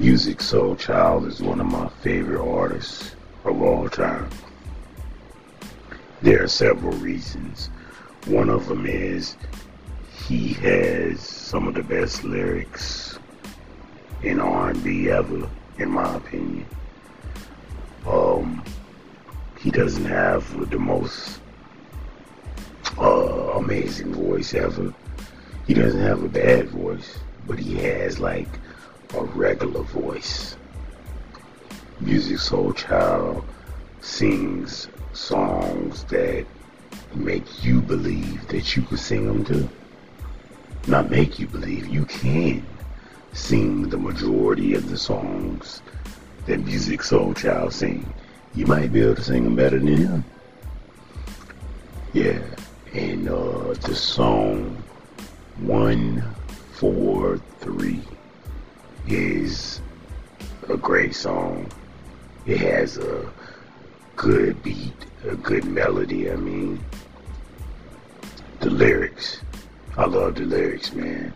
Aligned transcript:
Musiq 0.00 0.36
Soulchild 0.36 1.28
is 1.28 1.42
one 1.42 1.60
of 1.60 1.66
my 1.66 1.86
favorite 2.00 2.42
artists 2.42 3.14
of 3.44 3.60
all 3.60 3.86
time. 3.86 4.30
There 6.22 6.42
are 6.42 6.48
several 6.48 6.94
reasons. 6.94 7.68
One 8.24 8.48
of 8.48 8.66
them 8.66 8.86
is 8.86 9.36
he 10.26 10.54
has 10.54 11.20
some 11.20 11.68
of 11.68 11.74
the 11.74 11.82
best 11.82 12.24
lyrics 12.24 13.18
in 14.22 14.40
R&B 14.40 15.10
ever, 15.10 15.46
in 15.78 15.90
my 15.90 16.16
opinion. 16.16 16.64
Um, 18.06 18.64
he 19.58 19.70
doesn't 19.70 20.06
have 20.06 20.70
the 20.70 20.78
most 20.78 21.40
uh, 22.96 23.52
amazing 23.58 24.14
voice 24.14 24.54
ever. 24.54 24.94
He 25.66 25.74
doesn't 25.74 26.00
have 26.00 26.22
a 26.22 26.28
bad 26.28 26.70
voice, 26.70 27.18
but 27.46 27.58
he 27.58 27.74
has 27.74 28.18
like 28.18 28.48
a 29.14 29.24
regular 29.24 29.82
voice. 29.82 30.56
Musiq 32.02 32.38
Soulchild 32.38 33.44
sings 34.00 34.88
songs 35.12 36.04
that 36.04 36.46
make 37.14 37.64
you 37.64 37.80
believe 37.80 38.46
that 38.48 38.76
you 38.76 38.82
can 38.82 38.96
sing 38.96 39.26
them 39.26 39.44
too. 39.44 39.68
Not 40.86 41.10
make 41.10 41.38
you 41.38 41.46
believe, 41.46 41.88
you 41.88 42.04
can 42.04 42.64
sing 43.32 43.88
the 43.88 43.98
majority 43.98 44.74
of 44.74 44.88
the 44.88 44.96
songs 44.96 45.82
that 46.46 46.64
Musiq 46.64 47.00
Soulchild 47.00 47.72
sing. 47.72 48.10
You 48.54 48.66
might 48.66 48.92
be 48.92 49.02
able 49.02 49.16
to 49.16 49.22
sing 49.22 49.44
them 49.44 49.56
better 49.56 49.78
than 49.78 49.96
him. 49.96 50.24
Yeah, 52.12 52.40
and 52.92 53.28
uh, 53.28 53.74
the 53.74 53.94
song 53.94 54.82
one, 55.58 56.24
four, 56.72 57.38
three 57.60 58.02
is 59.10 59.80
a 60.68 60.76
great 60.76 61.14
song. 61.14 61.70
It 62.46 62.58
has 62.58 62.96
a 62.98 63.30
good 64.16 64.62
beat, 64.62 65.06
a 65.24 65.34
good 65.36 65.64
melody. 65.64 66.30
I 66.30 66.36
mean, 66.36 66.82
the 68.60 68.70
lyrics. 68.70 69.40
I 69.96 70.06
love 70.06 70.36
the 70.36 70.44
lyrics, 70.44 70.92
man. 70.92 71.34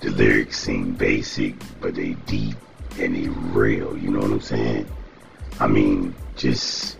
The 0.00 0.10
lyrics 0.10 0.58
seem 0.58 0.92
basic, 0.92 1.54
but 1.80 1.94
they 1.94 2.14
deep 2.26 2.56
and 2.98 3.14
they 3.14 3.28
real. 3.28 3.96
You 3.96 4.10
know 4.10 4.20
what 4.20 4.30
I'm 4.30 4.40
saying? 4.40 4.86
I 5.58 5.66
mean, 5.66 6.14
just 6.36 6.98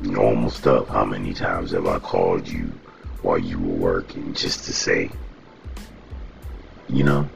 normal 0.00 0.50
stuff. 0.50 0.88
How 0.88 1.04
many 1.04 1.34
times 1.34 1.72
have 1.72 1.86
I 1.86 1.98
called 1.98 2.46
you 2.48 2.72
while 3.22 3.38
you 3.38 3.58
were 3.58 3.74
working 3.74 4.32
just 4.34 4.64
to 4.64 4.72
say, 4.72 5.10
you 6.88 7.04
know, 7.04 7.28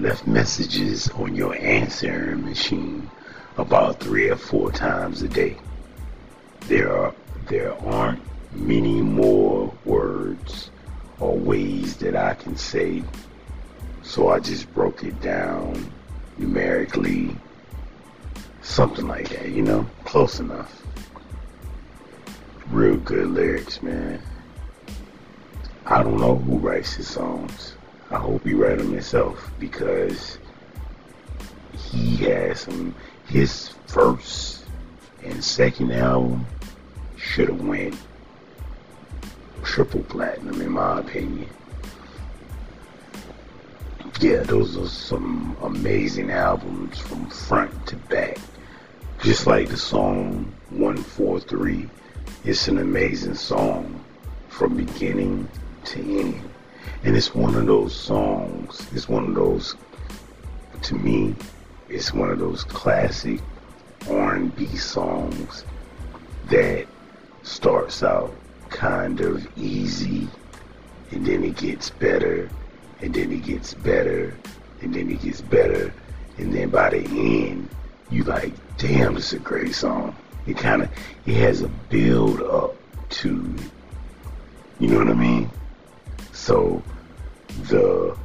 left 0.00 0.26
messages 0.26 1.10
on 1.10 1.36
your 1.36 1.54
answering 1.56 2.42
machine 2.42 3.10
about 3.58 4.00
three 4.00 4.30
or 4.30 4.36
four 4.36 4.72
times 4.72 5.20
a 5.20 5.28
day. 5.28 5.56
There 6.68 6.96
are 6.96 7.14
there 7.48 7.74
aren't 7.84 8.22
many 8.52 9.02
more 9.02 9.74
words 9.84 10.70
or 11.18 11.36
ways 11.36 11.96
that 11.96 12.16
I 12.16 12.34
can 12.34 12.56
say. 12.56 13.02
So 14.02 14.28
I 14.30 14.40
just 14.40 14.72
broke 14.72 15.04
it 15.04 15.20
down 15.20 15.92
numerically. 16.38 17.36
Something 18.62 19.06
like 19.06 19.28
that, 19.30 19.50
you 19.50 19.62
know? 19.62 19.86
Close 20.04 20.40
enough. 20.40 20.82
Real 22.70 22.96
good 22.96 23.28
lyrics, 23.28 23.82
man. 23.82 24.22
I 25.84 26.02
don't 26.02 26.18
know 26.18 26.36
who 26.36 26.58
writes 26.58 26.94
his 26.94 27.08
songs. 27.08 27.74
I 28.10 28.18
hope 28.18 28.44
he 28.44 28.54
write 28.54 28.78
them 28.78 28.92
himself 28.92 29.52
because 29.58 30.38
he 31.76 32.16
has 32.18 32.60
some. 32.60 32.94
His 33.26 33.68
first 33.86 34.64
and 35.22 35.44
second 35.44 35.92
album 35.92 36.44
should 37.16 37.48
have 37.48 37.60
went 37.60 37.96
triple 39.62 40.02
platinum 40.02 40.60
in 40.60 40.72
my 40.72 40.98
opinion. 40.98 41.48
Yeah, 44.20 44.42
those 44.42 44.76
are 44.76 44.88
some 44.88 45.56
amazing 45.62 46.30
albums 46.30 46.98
from 46.98 47.26
front 47.26 47.86
to 47.86 47.96
back. 47.96 48.38
Just 49.22 49.46
like 49.46 49.68
the 49.68 49.76
song 49.76 50.52
143, 50.70 51.88
it's 52.44 52.68
an 52.68 52.78
amazing 52.78 53.34
song 53.34 54.02
from 54.48 54.76
beginning 54.76 55.46
to 55.84 56.00
end. 56.00 56.42
And 57.04 57.16
it's 57.16 57.34
one 57.34 57.54
of 57.54 57.66
those 57.66 57.94
songs, 57.94 58.86
it's 58.92 59.08
one 59.08 59.24
of 59.24 59.34
those, 59.34 59.76
to 60.82 60.94
me, 60.94 61.34
it's 61.88 62.12
one 62.12 62.30
of 62.30 62.38
those 62.38 62.64
classic 62.64 63.40
R&B 64.08 64.66
songs 64.76 65.64
that 66.48 66.86
starts 67.42 68.02
out 68.02 68.34
kind 68.68 69.20
of 69.20 69.46
easy 69.58 70.28
and 71.10 71.26
then 71.26 71.42
it 71.44 71.56
gets 71.56 71.90
better 71.90 72.48
and 73.00 73.14
then 73.14 73.32
it 73.32 73.42
gets 73.42 73.74
better 73.74 74.36
and 74.80 74.94
then 74.94 75.10
it 75.10 75.20
gets 75.22 75.40
better 75.40 75.92
and 76.38 76.52
then 76.54 76.70
by 76.70 76.90
the 76.90 76.98
end 76.98 77.68
you 78.10 78.22
like 78.24 78.52
damn 78.78 79.14
this 79.14 79.32
is 79.32 79.34
a 79.34 79.42
great 79.42 79.74
song. 79.74 80.14
It 80.46 80.56
kind 80.56 80.82
of 80.82 80.90
it 81.26 81.34
has 81.34 81.62
a 81.62 81.68
build 81.68 82.40
up 82.42 82.74
to 83.10 83.54
you 84.78 84.88
know 84.88 84.98
what 84.98 85.08
i 85.08 85.12
mean 85.12 85.50
so 86.50 86.82
the 87.68 88.18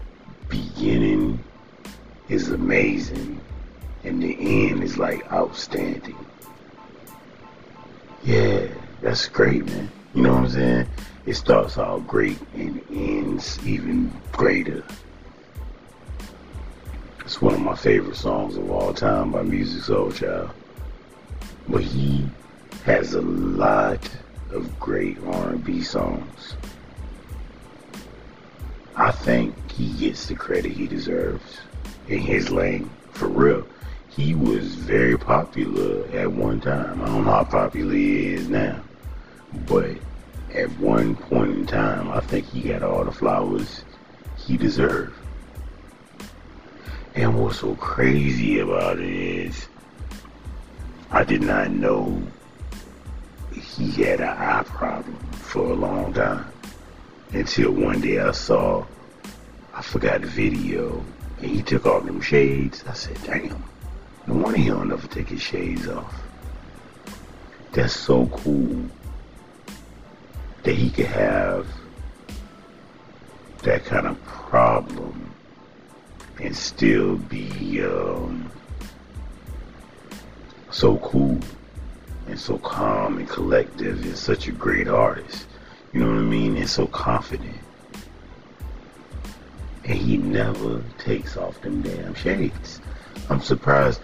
beginning 0.49 1.37
is 2.27 2.49
amazing 2.49 3.39
and 4.03 4.23
the 4.23 4.35
end 4.65 4.83
is 4.83 4.97
like 4.97 5.31
outstanding. 5.31 6.17
Yeah, 8.23 8.65
that's 9.03 9.27
great, 9.27 9.63
man. 9.67 9.91
You 10.15 10.23
know 10.23 10.33
what 10.33 10.45
I'm 10.45 10.49
saying? 10.49 10.87
It 11.27 11.35
starts 11.35 11.77
out 11.77 12.07
great 12.07 12.39
and 12.55 12.81
ends 12.89 13.59
even 13.63 14.11
greater. 14.31 14.83
It's 17.19 17.39
one 17.43 17.53
of 17.53 17.61
my 17.61 17.75
favorite 17.75 18.15
songs 18.15 18.57
of 18.57 18.71
all 18.71 18.91
time 18.91 19.33
by 19.33 19.43
Musiq 19.43 19.83
Soulchild. 19.87 20.49
But 21.69 21.83
he 21.83 22.27
has 22.85 23.13
a 23.13 23.21
lot 23.21 24.09
of 24.49 24.79
great 24.79 25.19
R&B 25.27 25.83
songs. 25.83 26.55
I 28.97 29.11
think 29.11 29.71
he 29.71 29.89
gets 29.89 30.27
the 30.27 30.35
credit 30.35 30.71
he 30.71 30.87
deserves 30.87 31.59
in 32.07 32.19
his 32.19 32.49
lane, 32.49 32.89
for 33.11 33.27
real. 33.27 33.67
He 34.07 34.33
was 34.33 34.75
very 34.75 35.17
popular 35.17 36.07
at 36.13 36.31
one 36.31 36.61
time. 36.61 37.01
I 37.01 37.05
don't 37.07 37.25
know 37.25 37.31
how 37.31 37.43
popular 37.43 37.93
he 37.93 38.33
is 38.33 38.47
now, 38.47 38.81
but 39.67 39.89
at 40.53 40.69
one 40.79 41.15
point 41.15 41.51
in 41.51 41.65
time, 41.65 42.09
I 42.09 42.21
think 42.21 42.45
he 42.45 42.61
got 42.61 42.83
all 42.83 43.03
the 43.03 43.11
flowers 43.11 43.83
he 44.37 44.55
deserved. 44.55 45.13
And 47.15 47.37
what's 47.37 47.59
so 47.59 47.75
crazy 47.75 48.59
about 48.59 48.99
it 48.99 49.09
is, 49.09 49.67
I 51.11 51.25
did 51.25 51.41
not 51.41 51.69
know 51.71 52.21
he 53.51 53.91
had 53.91 54.21
an 54.21 54.29
eye 54.29 54.63
problem 54.63 55.17
for 55.31 55.71
a 55.71 55.73
long 55.73 56.13
time 56.13 56.45
until 57.35 57.71
one 57.71 57.99
day 57.99 58.19
I 58.19 58.31
saw, 58.31 58.85
I 59.73 59.81
forgot 59.81 60.21
the 60.21 60.27
video, 60.27 61.03
and 61.39 61.51
he 61.51 61.61
took 61.61 61.85
off 61.85 62.05
them 62.05 62.21
shades. 62.21 62.83
I 62.87 62.93
said, 62.93 63.17
damn, 63.25 63.63
no 64.25 64.35
wonder 64.35 64.57
he 64.57 64.69
don't 64.69 64.91
ever 64.91 65.07
take 65.07 65.29
his 65.29 65.41
shades 65.41 65.87
off. 65.87 66.21
That's 67.73 67.93
so 67.93 68.27
cool 68.27 68.85
that 70.63 70.75
he 70.75 70.89
could 70.89 71.07
have 71.07 71.67
that 73.63 73.83
kind 73.83 74.07
of 74.07 74.23
problem 74.23 75.31
and 76.41 76.55
still 76.55 77.17
be 77.17 77.83
um, 77.83 78.49
so 80.71 80.97
cool 80.97 81.39
and 82.27 82.39
so 82.39 82.57
calm 82.59 83.17
and 83.17 83.27
collective 83.27 84.03
and 84.03 84.17
such 84.17 84.47
a 84.47 84.51
great 84.51 84.87
artist. 84.87 85.47
You 85.95 86.01
know 86.01 86.07
what 86.07 86.19
I 86.19 86.23
mean? 86.23 86.57
And 86.57 86.69
so 86.69 86.87
confident. 86.87 87.55
And 89.85 89.97
he 89.97 90.17
never 90.17 90.83
takes 90.97 91.37
off 91.37 91.61
them 91.61 91.83
damn 91.83 92.13
shades. 92.15 92.81
I'm 93.29 93.39
surprised. 93.39 94.01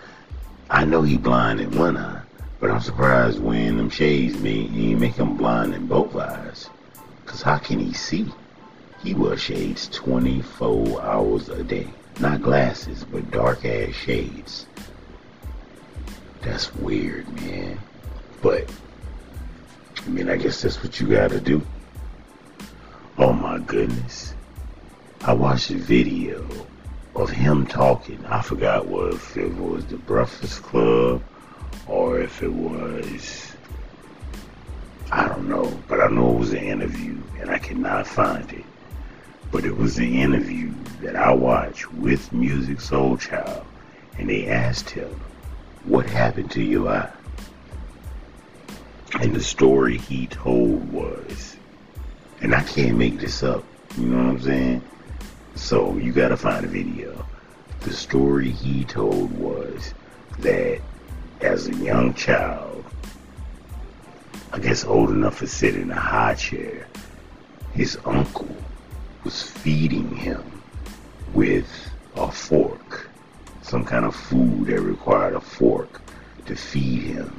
I 0.69 0.85
know 0.85 1.01
he 1.01 1.17
blind 1.17 1.59
in 1.59 1.77
one 1.77 1.97
eye, 1.97 2.21
but 2.61 2.71
I'm 2.71 2.79
surprised 2.79 3.41
when 3.41 3.75
them 3.75 3.89
shades 3.89 4.39
me 4.39 4.67
he 4.67 4.95
make 4.95 5.15
him 5.15 5.35
blind 5.35 5.73
in 5.73 5.85
both 5.85 6.15
eyes. 6.15 6.69
Cause 7.25 7.41
how 7.41 7.57
can 7.57 7.79
he 7.79 7.91
see? 7.91 8.31
He 9.03 9.13
wears 9.13 9.41
shades 9.41 9.89
24 9.89 11.01
hours 11.01 11.49
a 11.49 11.61
day. 11.61 11.89
Not 12.21 12.41
glasses, 12.41 13.03
but 13.03 13.31
dark 13.31 13.65
ass 13.65 13.94
shades. 13.94 14.65
That's 16.41 16.73
weird, 16.73 17.27
man. 17.41 17.77
But 18.41 18.71
I 20.05 20.09
mean, 20.09 20.29
I 20.29 20.37
guess 20.37 20.61
that's 20.61 20.81
what 20.81 20.97
you 21.01 21.07
gotta 21.07 21.41
do. 21.41 21.61
Oh 23.17 23.33
my 23.33 23.59
goodness. 23.59 24.33
I 25.23 25.33
watched 25.33 25.69
a 25.69 25.75
video 25.75 26.47
of 27.13 27.29
him 27.29 27.65
talking. 27.67 28.23
I 28.25 28.41
forgot 28.41 28.87
what 28.87 29.13
if 29.13 29.35
it 29.35 29.53
was 29.55 29.85
the 29.85 29.97
Breakfast 29.97 30.63
Club 30.63 31.21
or 31.87 32.19
if 32.21 32.41
it 32.41 32.51
was 32.51 33.53
I 35.11 35.27
don't 35.27 35.49
know, 35.49 35.77
but 35.89 35.99
I 35.99 36.07
know 36.07 36.31
it 36.31 36.39
was 36.39 36.53
an 36.53 36.63
interview 36.63 37.17
and 37.39 37.49
I 37.49 37.59
cannot 37.59 38.07
find 38.07 38.49
it. 38.53 38.63
But 39.51 39.65
it 39.65 39.75
was 39.75 39.97
an 39.97 40.13
interview 40.13 40.71
that 41.01 41.17
I 41.17 41.33
watched 41.33 41.93
with 41.93 42.31
Musiq 42.31 42.77
Soulchild 42.77 43.65
and 44.17 44.29
they 44.29 44.47
asked 44.47 44.89
him, 44.89 45.19
What 45.83 46.05
happened 46.05 46.49
to 46.51 46.63
your 46.63 46.87
eye? 46.87 47.11
And 49.19 49.35
the 49.35 49.43
story 49.43 49.97
he 49.97 50.27
told 50.27 50.89
was, 50.93 51.57
and 52.41 52.55
I 52.55 52.63
can't 52.63 52.97
make 52.97 53.19
this 53.19 53.43
up, 53.43 53.63
you 53.97 54.07
know 54.07 54.17
what 54.17 54.29
I'm 54.29 54.41
saying? 54.41 54.81
So 55.55 55.95
you 55.97 56.11
gotta 56.11 56.38
find 56.38 56.65
a 56.65 56.67
video. 56.67 57.25
The 57.81 57.93
story 57.93 58.49
he 58.49 58.83
told 58.83 59.31
was 59.38 59.93
that 60.39 60.81
as 61.41 61.67
a 61.67 61.75
young 61.75 62.13
child, 62.13 62.83
I 64.51 64.59
guess 64.59 64.85
old 64.85 65.09
enough 65.11 65.39
to 65.39 65.47
sit 65.47 65.75
in 65.75 65.91
a 65.91 65.99
high 65.99 66.35
chair, 66.35 66.88
his 67.73 67.97
uncle 68.05 68.55
was 69.23 69.44
feeding 69.44 70.15
him 70.15 70.44
with 71.33 71.69
a 72.15 72.31
fork, 72.31 73.09
some 73.61 73.85
kind 73.85 74.05
of 74.05 74.15
food 74.15 74.65
that 74.65 74.81
required 74.81 75.35
a 75.35 75.39
fork 75.39 76.01
to 76.47 76.55
feed 76.55 77.03
him. 77.03 77.35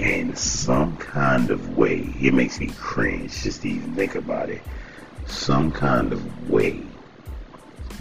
In 0.00 0.34
some 0.34 0.96
kind 0.96 1.50
of 1.50 1.76
way, 1.76 2.08
it 2.18 2.32
makes 2.32 2.58
me 2.58 2.68
cringe 2.78 3.42
just 3.42 3.60
to 3.62 3.68
even 3.68 3.94
think 3.94 4.14
about 4.14 4.48
it. 4.48 4.62
Some 5.26 5.70
kind 5.70 6.10
of 6.14 6.50
way, 6.50 6.80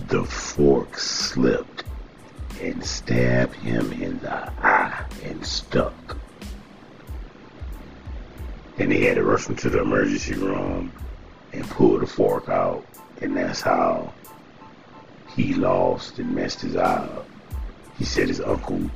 the 0.07 0.23
fork 0.23 0.97
slipped 0.97 1.83
and 2.61 2.81
stabbed 2.85 3.53
him 3.55 3.91
in 3.91 4.17
the 4.19 4.31
eye 4.31 5.03
and 5.25 5.45
stuck. 5.45 6.15
And 8.77 8.89
they 8.93 9.01
had 9.03 9.15
to 9.15 9.23
rush 9.25 9.47
him 9.47 9.57
to 9.57 9.69
the 9.69 9.81
emergency 9.81 10.35
room 10.35 10.93
and 11.51 11.69
pull 11.69 11.99
the 11.99 12.07
fork 12.07 12.47
out. 12.47 12.85
And 13.21 13.35
that's 13.35 13.59
how 13.59 14.13
he 15.35 15.53
lost 15.53 16.17
and 16.19 16.33
messed 16.33 16.61
his 16.61 16.77
eye 16.77 17.03
up. 17.03 17.27
He 17.97 18.05
said 18.05 18.29
his 18.29 18.39
uncle 18.39 18.89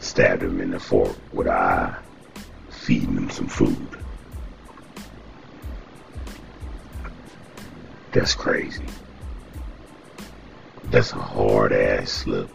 stabbed 0.00 0.42
him 0.42 0.60
in 0.60 0.72
the 0.72 0.78
fork 0.78 1.16
with 1.32 1.46
an 1.46 1.54
eye, 1.54 1.96
feeding 2.88 3.18
him 3.18 3.28
some 3.28 3.46
food. 3.46 3.86
That's 8.12 8.34
crazy. 8.34 8.86
That's 10.84 11.12
a 11.12 11.16
hard 11.16 11.74
ass 11.74 12.10
slip. 12.10 12.48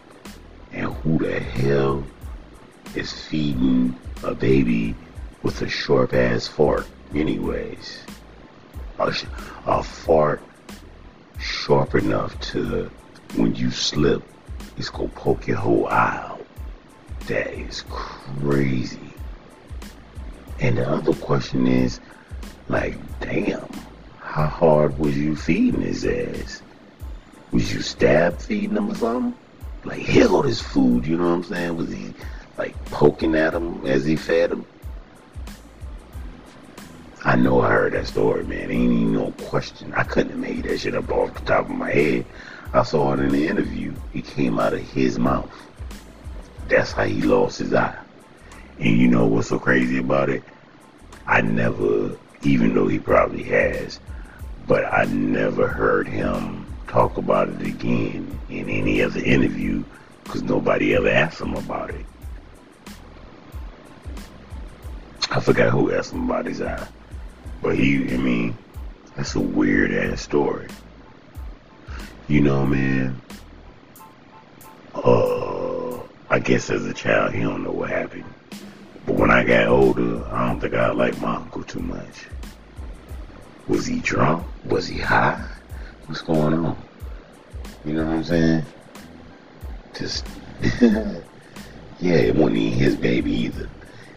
And 0.72 0.92
who 0.92 1.18
the 1.18 1.38
hell 1.38 2.02
is 2.96 3.12
feeding 3.12 3.96
a 4.24 4.34
baby 4.34 4.96
with 5.44 5.62
a 5.62 5.68
sharp 5.68 6.12
ass 6.14 6.48
fork, 6.48 6.84
anyways? 7.14 8.00
A, 8.98 9.14
a 9.66 9.84
fart 9.84 10.42
sharp 11.38 11.94
enough 11.94 12.40
to, 12.50 12.90
when 13.36 13.54
you 13.54 13.70
slip, 13.70 14.24
it's 14.76 14.90
gonna 14.90 15.06
poke 15.10 15.46
your 15.46 15.58
whole 15.58 15.86
eye 15.86 16.24
out. 16.24 16.44
That 17.28 17.54
is 17.54 17.84
crazy. 17.88 19.13
And 20.60 20.78
the 20.78 20.88
other 20.88 21.14
question 21.14 21.66
is, 21.66 22.00
like, 22.68 22.96
damn, 23.20 23.66
how 24.20 24.46
hard 24.46 24.98
was 24.98 25.16
you 25.16 25.36
feeding 25.36 25.82
his 25.82 26.04
ass? 26.04 26.62
Was 27.52 27.72
you 27.72 27.82
stab 27.82 28.38
feeding 28.38 28.76
him 28.76 28.90
or 28.90 28.94
something? 28.94 29.34
Like, 29.84 30.00
here 30.00 30.28
go 30.28 30.42
this 30.42 30.60
food, 30.60 31.06
you 31.06 31.16
know 31.16 31.28
what 31.28 31.34
I'm 31.34 31.44
saying? 31.44 31.76
Was 31.76 31.90
he, 31.90 32.14
like, 32.56 32.82
poking 32.86 33.34
at 33.34 33.54
him 33.54 33.84
as 33.86 34.04
he 34.04 34.16
fed 34.16 34.52
him? 34.52 34.64
I 37.26 37.36
know 37.36 37.60
I 37.60 37.70
heard 37.70 37.94
that 37.94 38.06
story, 38.06 38.44
man. 38.44 38.70
Ain't 38.70 38.92
even 38.92 39.12
no 39.14 39.30
question. 39.42 39.94
I 39.94 40.04
couldn't 40.04 40.32
have 40.32 40.38
made 40.38 40.64
that 40.64 40.78
shit 40.78 40.94
up 40.94 41.10
off 41.10 41.34
the 41.34 41.40
top 41.40 41.70
of 41.70 41.74
my 41.74 41.90
head. 41.90 42.26
I 42.74 42.82
saw 42.82 43.14
it 43.14 43.20
in 43.20 43.30
the 43.30 43.46
interview. 43.46 43.94
It 44.12 44.26
came 44.26 44.58
out 44.58 44.74
of 44.74 44.80
his 44.80 45.18
mouth. 45.18 45.50
That's 46.68 46.92
how 46.92 47.04
he 47.04 47.22
lost 47.22 47.60
his 47.60 47.72
eye. 47.72 47.96
And 48.78 48.98
you 48.98 49.08
know 49.08 49.26
what's 49.26 49.48
so 49.48 49.58
crazy 49.58 49.98
about 49.98 50.28
it? 50.28 50.42
I 51.26 51.40
never, 51.40 52.16
even 52.42 52.74
though 52.74 52.88
he 52.88 52.98
probably 52.98 53.42
has, 53.44 54.00
but 54.66 54.84
I 54.84 55.04
never 55.04 55.66
heard 55.66 56.08
him 56.08 56.66
talk 56.88 57.16
about 57.16 57.48
it 57.48 57.62
again 57.62 58.38
in 58.48 58.68
any 58.68 59.02
other 59.02 59.20
interview 59.20 59.84
because 60.22 60.42
nobody 60.42 60.94
ever 60.94 61.08
asked 61.08 61.40
him 61.40 61.54
about 61.54 61.90
it. 61.90 62.04
I 65.30 65.40
forgot 65.40 65.70
who 65.70 65.92
asked 65.92 66.12
him 66.12 66.30
about 66.30 66.46
his 66.46 66.62
eye. 66.62 66.86
But 67.62 67.76
he, 67.76 68.12
I 68.12 68.16
mean, 68.16 68.56
that's 69.16 69.34
a 69.34 69.40
weird 69.40 69.92
ass 69.92 70.20
story. 70.20 70.68
You 72.28 72.40
know, 72.40 72.66
man. 72.66 73.20
Uh, 74.94 75.53
I 76.30 76.38
guess 76.38 76.70
as 76.70 76.86
a 76.86 76.94
child, 76.94 77.34
he 77.34 77.42
don't 77.42 77.62
know 77.62 77.70
what 77.70 77.90
happened. 77.90 78.24
But 79.06 79.16
when 79.16 79.30
I 79.30 79.44
got 79.44 79.68
older, 79.68 80.24
I 80.32 80.48
don't 80.48 80.60
think 80.60 80.74
I 80.74 80.90
liked 80.90 81.20
my 81.20 81.36
uncle 81.36 81.62
too 81.62 81.80
much. 81.80 82.26
Was 83.68 83.86
he 83.86 84.00
drunk? 84.00 84.44
Was 84.64 84.86
he 84.86 84.98
high? 84.98 85.44
What's 86.06 86.22
going 86.22 86.54
on? 86.54 86.76
You 87.84 87.94
know 87.94 88.06
what 88.06 88.16
I'm 88.16 88.24
saying? 88.24 88.64
Just, 89.94 90.26
yeah, 90.80 91.20
it 92.00 92.34
wasn't 92.34 92.56
even 92.56 92.78
his 92.78 92.96
baby 92.96 93.32
either. 93.32 93.68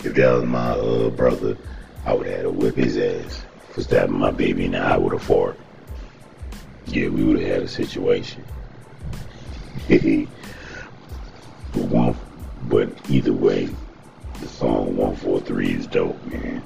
If 0.04 0.13
that 0.15 0.31
was 0.31 0.45
my 0.45 0.71
uh, 0.71 1.09
brother, 1.09 1.57
I 2.06 2.13
would 2.13 2.27
have 2.27 2.36
had 2.38 2.44
to 2.44 2.51
whip 2.51 2.75
his 2.75 2.98
ass 2.98 3.44
for 3.71 3.81
stabbing 3.81 4.18
my 4.18 4.31
baby 4.31 4.65
in 4.65 4.71
the 4.71 4.80
eye 4.80 4.98
with 4.98 5.13
a 5.13 5.19
fork. 5.19 5.57
Yeah, 6.86 7.09
we 7.09 7.24
would 7.25 7.39
have 7.39 7.50
had 7.50 7.62
a 7.63 7.68
situation. 7.68 8.44
but 12.70 12.90
either 13.10 13.34
way, 13.34 13.70
the 14.42 14.48
song 14.48 14.96
143 14.98 15.74
is 15.74 15.88
dope, 15.88 16.24
man. 16.26 16.62